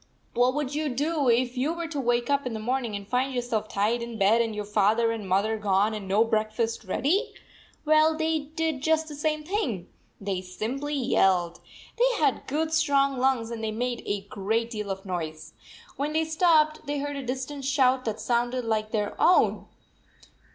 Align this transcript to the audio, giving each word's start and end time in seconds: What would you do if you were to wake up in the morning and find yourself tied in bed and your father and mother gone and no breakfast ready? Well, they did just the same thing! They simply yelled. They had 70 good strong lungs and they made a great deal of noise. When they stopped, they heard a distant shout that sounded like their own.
What 0.33 0.55
would 0.55 0.73
you 0.73 0.89
do 0.89 1.29
if 1.29 1.55
you 1.55 1.73
were 1.73 1.87
to 1.89 1.99
wake 1.99 2.31
up 2.31 2.47
in 2.47 2.55
the 2.55 2.59
morning 2.59 2.95
and 2.95 3.07
find 3.07 3.35
yourself 3.35 3.67
tied 3.67 4.01
in 4.01 4.17
bed 4.17 4.41
and 4.41 4.55
your 4.55 4.65
father 4.65 5.11
and 5.11 5.29
mother 5.29 5.59
gone 5.59 5.93
and 5.93 6.07
no 6.07 6.23
breakfast 6.23 6.83
ready? 6.85 7.35
Well, 7.85 8.17
they 8.17 8.39
did 8.39 8.81
just 8.81 9.07
the 9.09 9.13
same 9.13 9.43
thing! 9.43 9.87
They 10.19 10.41
simply 10.41 10.95
yelled. 10.95 11.59
They 11.99 12.17
had 12.19 12.45
70 12.47 12.47
good 12.47 12.73
strong 12.73 13.19
lungs 13.19 13.51
and 13.51 13.63
they 13.63 13.69
made 13.69 14.01
a 14.07 14.21
great 14.27 14.71
deal 14.71 14.89
of 14.89 15.05
noise. 15.05 15.53
When 15.97 16.13
they 16.13 16.25
stopped, 16.25 16.87
they 16.87 16.97
heard 16.97 17.15
a 17.15 17.21
distant 17.21 17.63
shout 17.63 18.03
that 18.05 18.19
sounded 18.19 18.65
like 18.65 18.89
their 18.89 19.13
own. 19.21 19.67